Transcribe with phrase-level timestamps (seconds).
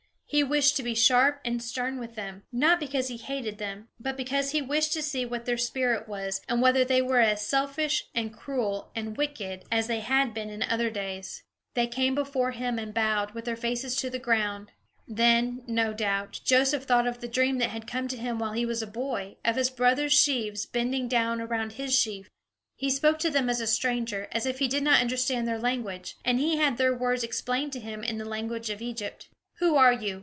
[0.31, 4.15] He wished to be sharp and stern with them, not because he hated them; but
[4.15, 8.05] because he wished to see what their spirit was, and whether they were as selfish,
[8.15, 11.43] and cruel, and wicked as they had been in other days.
[11.73, 14.71] They came before him, and bowed, with their faces to the ground.
[15.05, 18.65] Then, no doubt, Joseph thought of the dream that had come to him while he
[18.65, 22.29] was a boy, of his brothers' sheaves bending down around his sheaf.
[22.77, 26.15] He spoke to them as a stranger, as if he did not understand their language,
[26.23, 29.27] and he had their words explained to him in the language of Egypt.
[29.59, 30.19] "Who are you?